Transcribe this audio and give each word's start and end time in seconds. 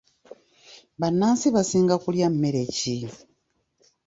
Bannansi 0.99 1.47
basinga 1.55 1.95
kulya 2.03 2.27
mmere 2.33 2.63
ki? 2.77 2.97